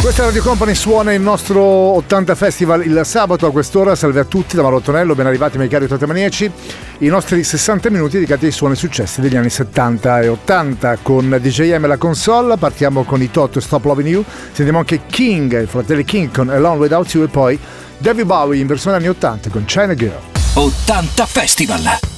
[0.00, 3.94] Questa Radio Company suona il nostro 80 Festival il sabato a quest'ora.
[3.94, 6.50] Salve a tutti da Mauro ben arrivati miei cari 80 maniaci.
[6.98, 11.84] I nostri 60 minuti dedicati ai suoni successi degli anni 70 e 80 con DJM
[11.84, 12.56] e la console.
[12.56, 14.24] Partiamo con i Toto Stop Loving You.
[14.52, 17.58] Sentiamo anche King, il fratello King con Alone Without You e poi
[17.98, 20.20] David Bowie in versione anni 80 con China Girl.
[20.54, 22.17] 80 Festival!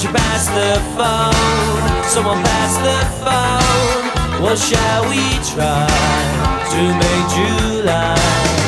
[0.00, 2.04] Won't you pass the phone?
[2.04, 4.42] Someone pass the phone.
[4.42, 5.86] What shall we try
[6.70, 8.59] to make July?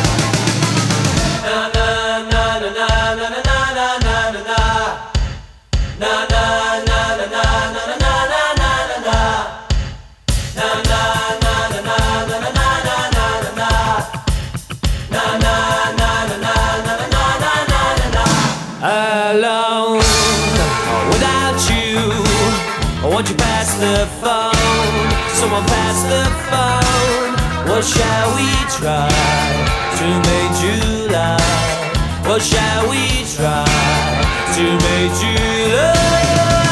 [27.82, 28.46] What shall we
[28.78, 29.08] try
[29.98, 32.24] to make you love?
[32.24, 33.64] What shall we try
[34.54, 36.71] to make you love?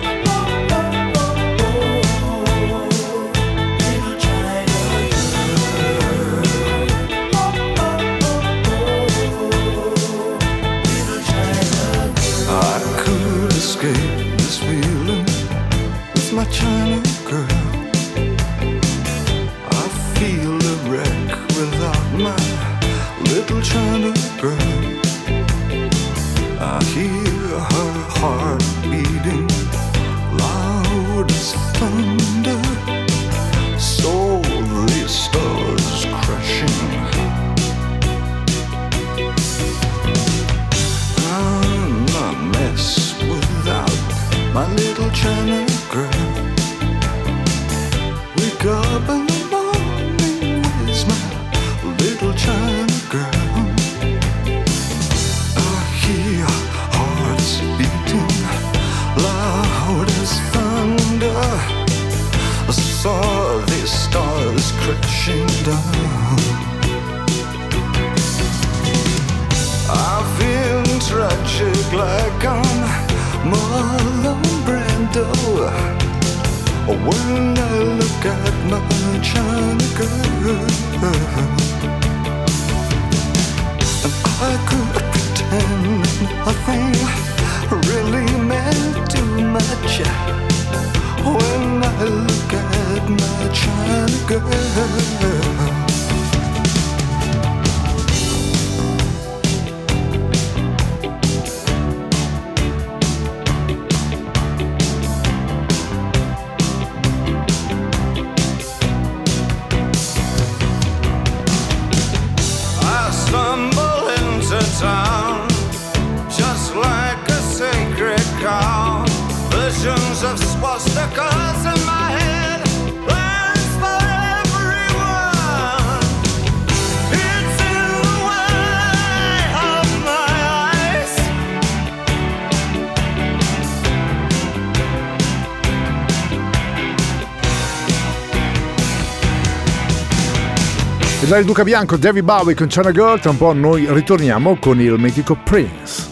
[141.31, 144.95] Cesare Duca Bianco, David Bowie con China Girl, tra un po' noi ritorniamo con il
[144.97, 146.09] mitico Prince.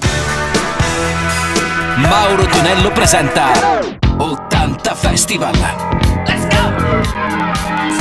[1.98, 3.52] Mauro Tonello presenta
[4.16, 5.99] 80 Festival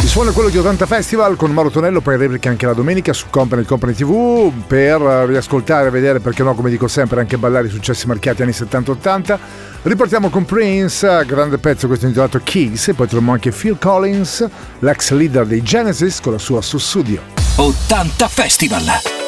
[0.09, 3.65] suona quello di 80 Festival con Mauro Tonello, poi replica anche la domenica su Company
[3.65, 8.41] Company TV per riascoltare, vedere, perché no, come dico sempre, anche ballare i successi marchiati
[8.41, 9.39] anni 70-80.
[9.83, 15.11] Riportiamo con Prince, grande pezzo questo intitolato Kiss, e poi troviamo anche Phil Collins, l'ex
[15.11, 17.21] leader dei Genesis, con la sua su studio.
[17.57, 19.28] 80 Festival!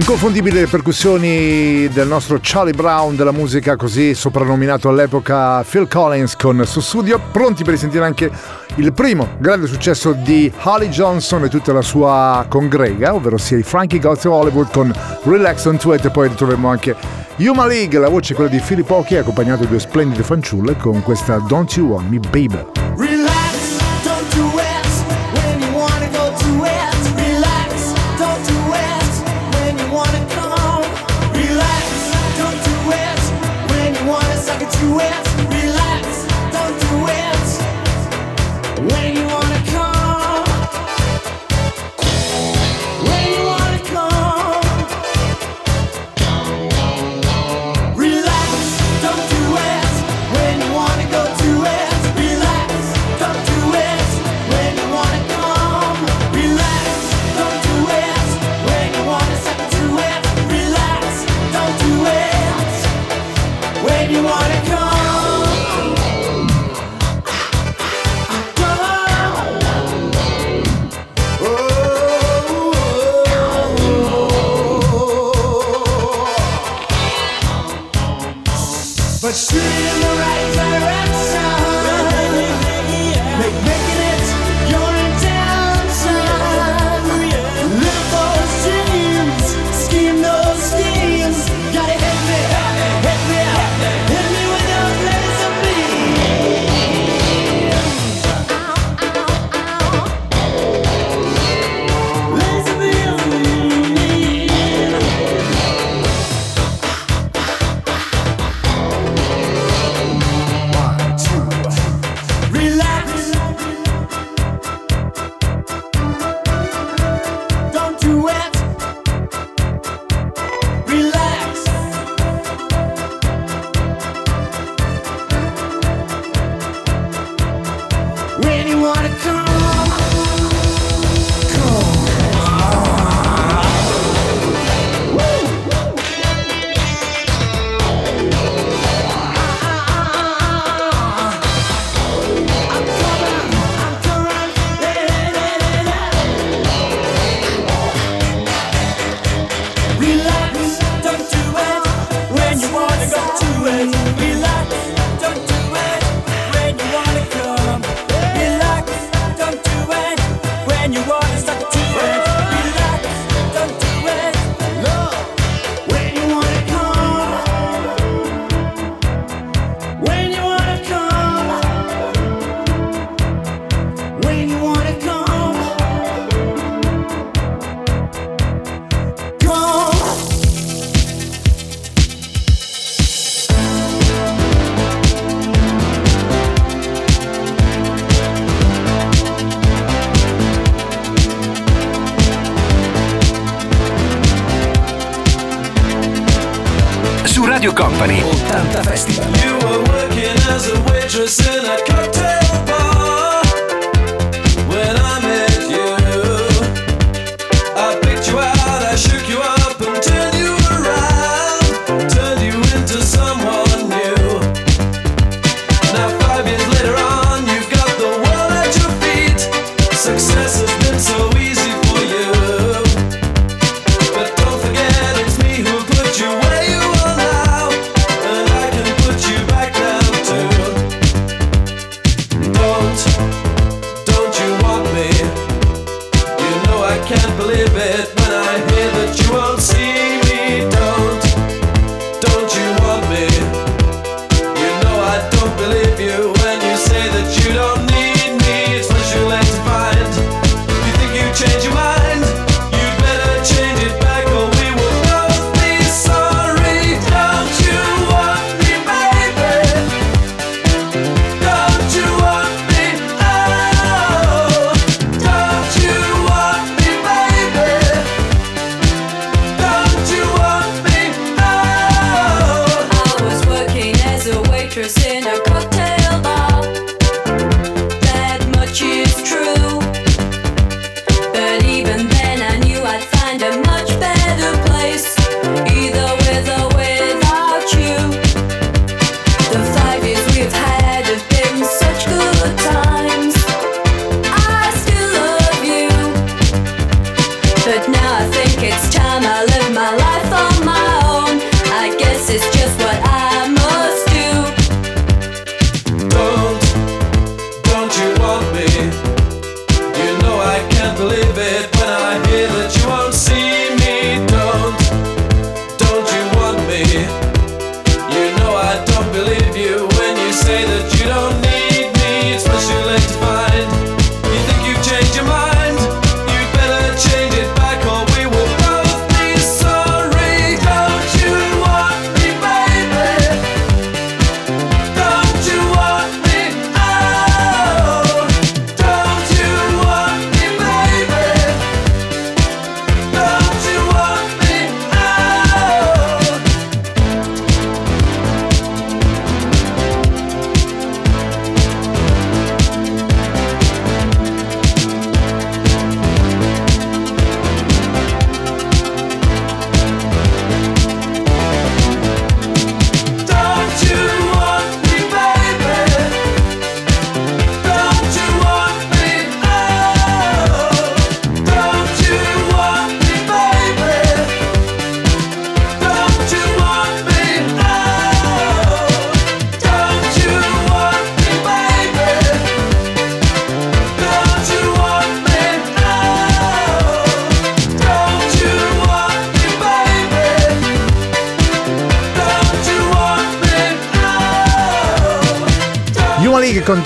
[0.00, 6.58] Inconfondibili le percussioni del nostro Charlie Brown della musica così soprannominato all'epoca Phil Collins con
[6.58, 8.30] il suo studio, pronti per sentire anche
[8.76, 13.62] il primo grande successo di Holly Johnson e tutta la sua congrega, ovvero sia i
[13.62, 14.90] Frankie Goes to Hollywood con
[15.24, 16.96] Relax on Tweet e poi ritroveremo anche
[17.36, 21.02] Yuma League, la voce è quella di Philip Occhi accompagnato da due splendide fanciulle con
[21.02, 23.19] questa Don't You Want Me Baby.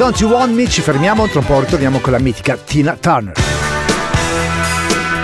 [0.04, 3.32] Don't You Want Me, ci fermiamo, tra un po' ritorniamo con la mitica Tina Turner.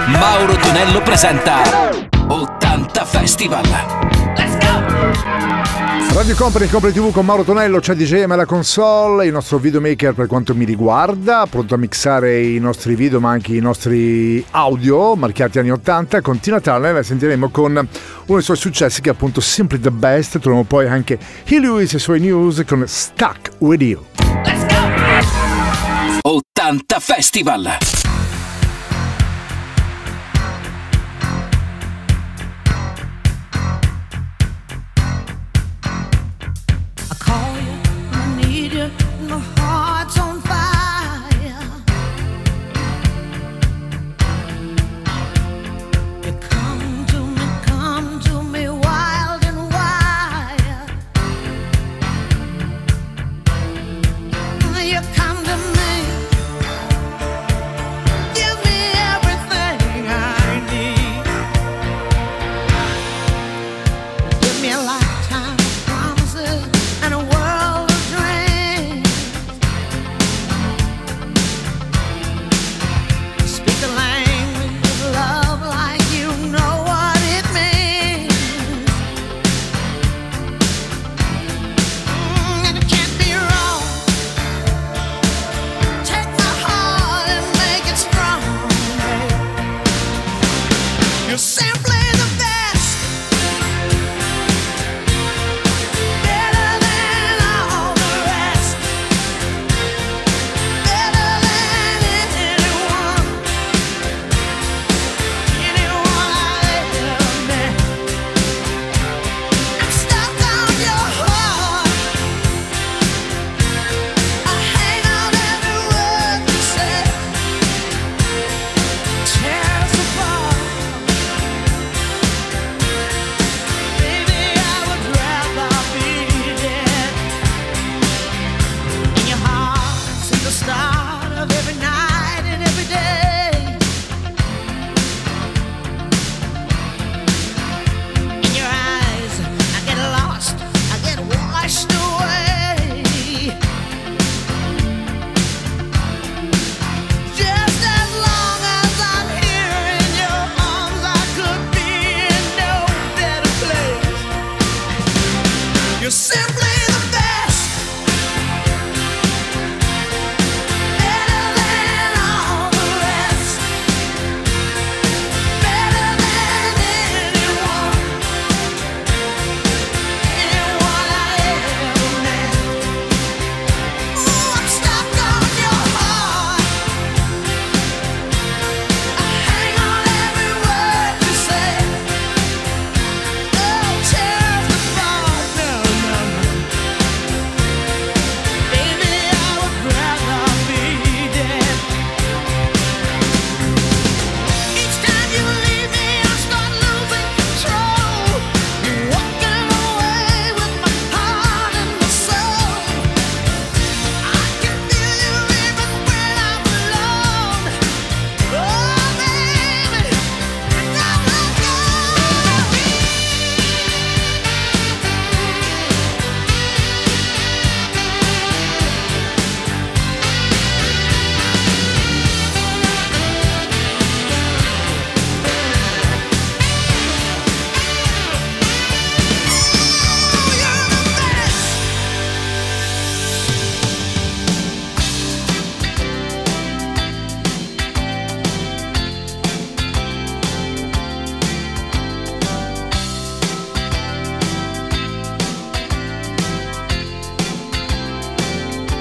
[0.07, 1.91] Mauro Tonello presenta
[2.27, 3.63] 80 Festival.
[4.39, 6.15] Let's go!
[6.15, 10.27] Radio Company Company TV con Mauro Tonello, c'è DJ la console, il nostro videomaker per
[10.27, 15.59] quanto mi riguarda, pronto a mixare i nostri video ma anche i nostri audio marchiati
[15.59, 17.87] anni 80 con Tina Turner la sentiremo con uno
[18.27, 21.97] dei suoi successi che è appunto Simply the Best, troviamo poi anche He Lewis e
[21.97, 24.03] i suoi news con Stuck With You.
[24.45, 24.70] Let's go!
[26.25, 28.20] 80 Festival!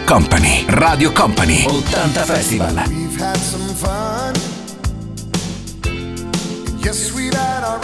[0.09, 1.81] Company, Radio Company, 80
[2.25, 2.73] Festival.
[2.89, 4.33] We've had some fun.
[6.79, 7.77] Yes, we've had our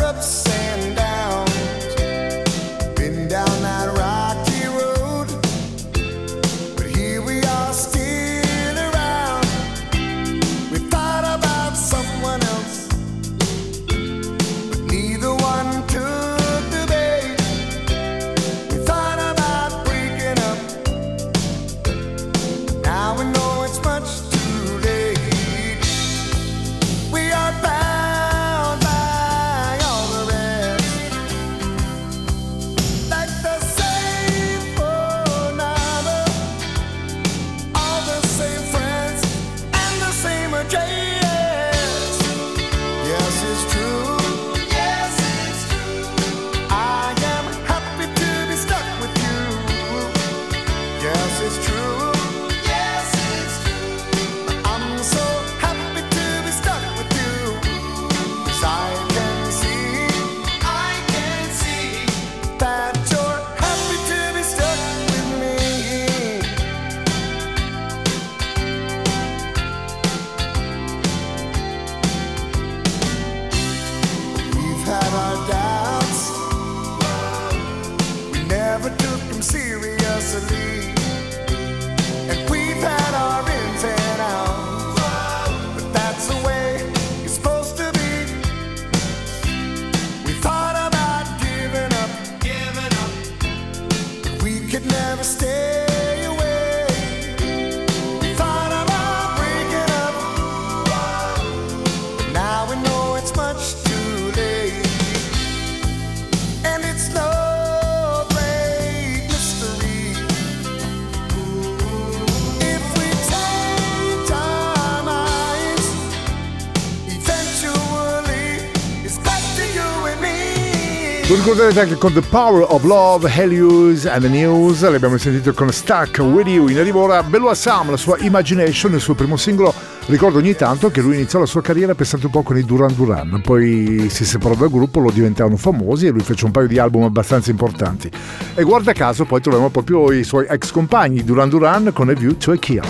[121.46, 124.82] concluderete anche con The Power of Love, Helios and the News.
[124.82, 129.00] L'abbiamo sentito con Stuck With You in arrivo ora Bello Assam, la sua Imagination, il
[129.00, 129.72] suo primo singolo.
[130.08, 132.96] Ricordo ogni tanto che lui iniziò la sua carriera pensando un po' con i Duran
[132.96, 136.80] Duran, poi si separò dal gruppo, lo diventarono famosi e lui fece un paio di
[136.80, 138.10] album abbastanza importanti.
[138.56, 142.38] E guarda caso poi troviamo proprio i suoi ex compagni Duran Duran con A View
[142.38, 142.82] to a Kill.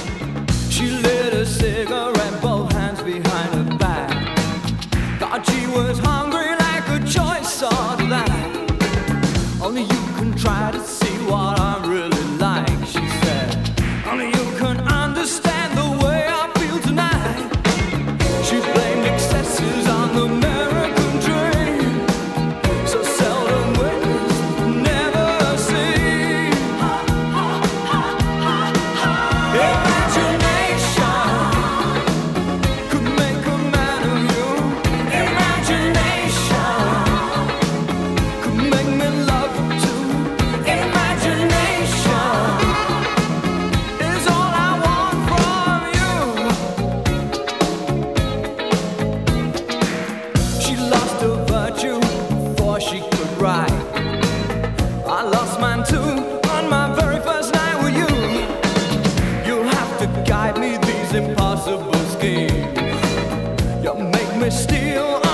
[64.46, 65.25] me still.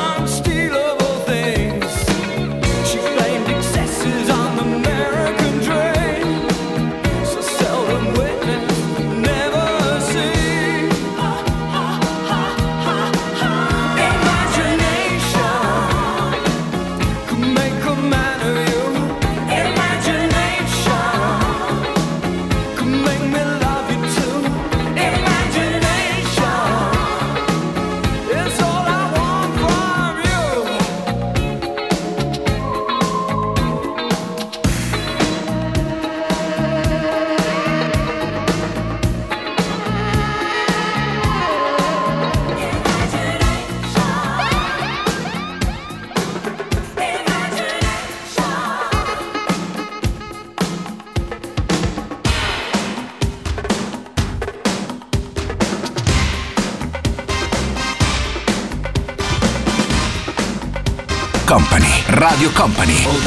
[63.12, 63.17] 80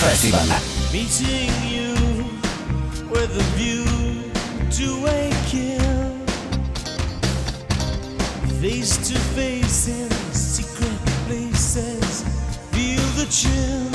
[0.00, 0.46] Festival.
[0.92, 1.94] Meeting you
[3.10, 3.84] with a view
[4.70, 5.04] to.
[8.64, 12.22] Face to face in secret places,
[12.72, 13.93] feel the chill.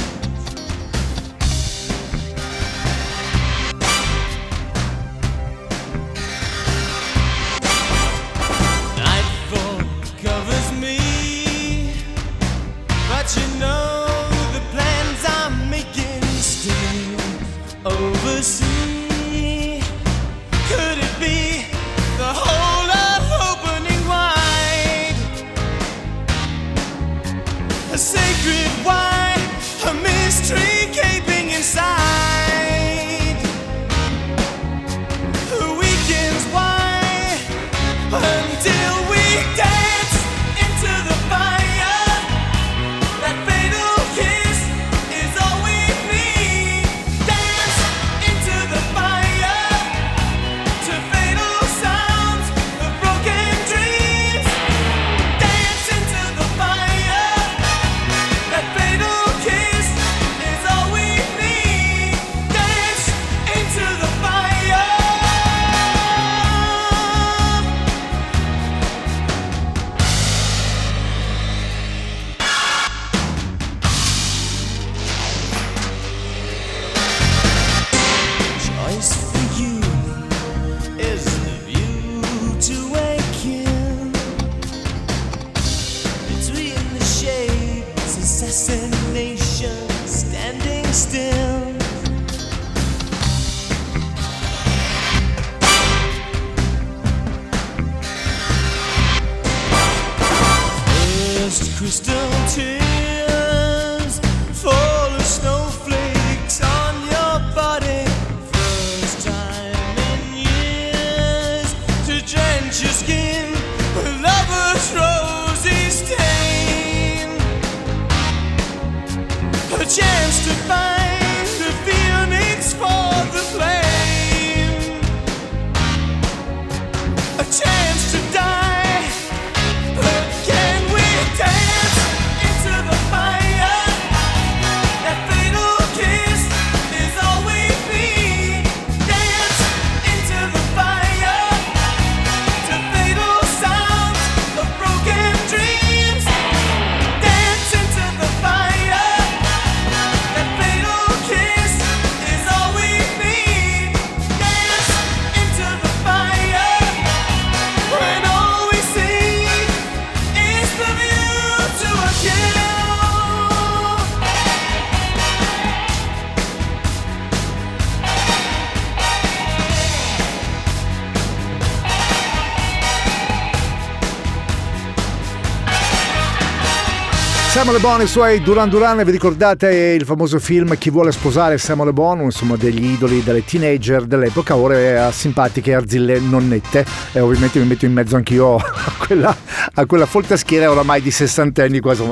[177.69, 181.59] Samuel Bon e i suoi Duran Duran, vi ricordate il famoso film Chi vuole sposare
[181.59, 187.59] Samuel Bon, insomma degli idoli delle teenager dell'epoca, ora a simpatiche arzille nonnette e ovviamente
[187.59, 189.37] mi metto in mezzo anch'io a quella,
[189.71, 192.03] a quella folta schiera oramai di sessantenni, quasi,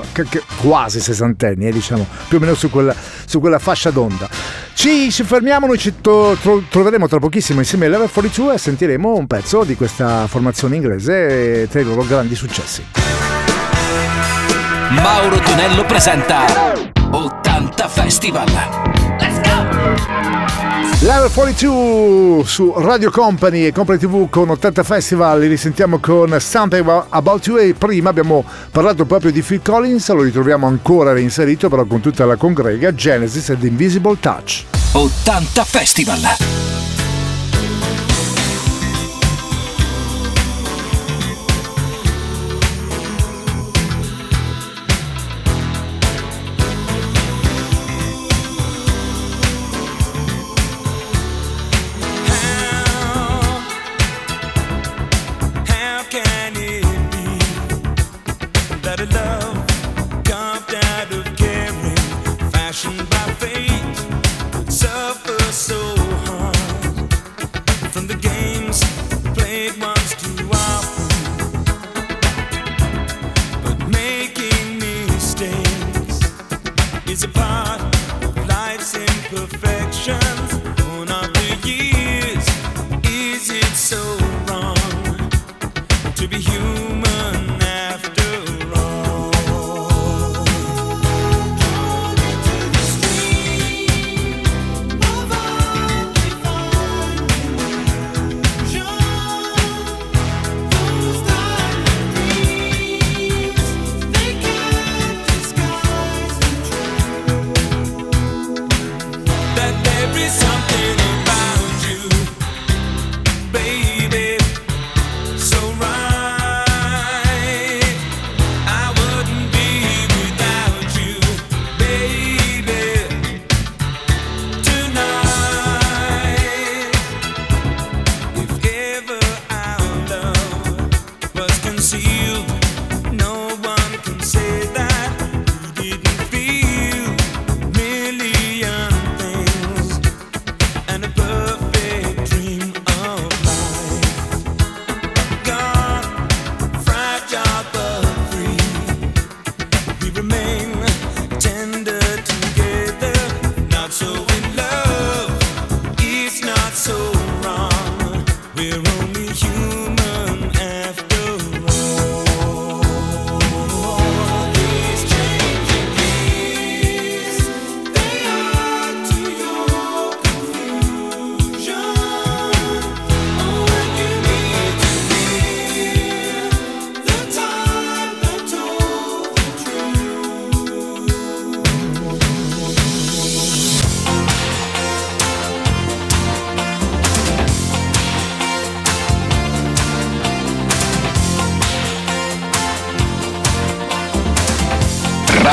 [0.61, 2.93] quasi sessantenni, eh, diciamo, più o meno su quella,
[3.25, 4.29] su quella fascia d'onda.
[4.75, 8.57] Ci, ci fermiamo, noi ci to- tro- troveremo tra pochissimo insieme ai Level 42 e
[8.59, 13.36] sentiremo un pezzo di questa formazione inglese tra i loro grandi successi.
[14.89, 16.45] Mauro Tonello presenta
[17.11, 18.47] 80 Festival.
[21.01, 27.05] Level 42 su Radio Company e Company TV con 80 Festival, li risentiamo con Something
[27.09, 31.83] About You e prima abbiamo parlato proprio di Phil Collins, lo ritroviamo ancora reinserito però
[31.85, 34.63] con tutta la congrega Genesis ed Invisible Touch.
[34.93, 36.66] 80 Festival.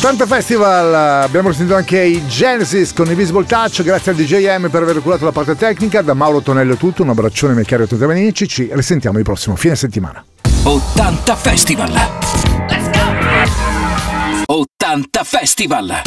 [0.00, 5.02] 80 Festival, abbiamo sentito anche i Genesis con Invisible Touch, grazie al DJM per aver
[5.02, 8.48] curato la parte tecnica, da Mauro Tonello è tutto, un abbraccione miei cari 80 amici,
[8.48, 10.24] ci risentiamo il prossimo fine settimana.
[10.62, 11.92] 80 Festival!
[11.92, 12.90] Let's
[14.46, 14.54] go!
[14.54, 15.94] 80 Festival!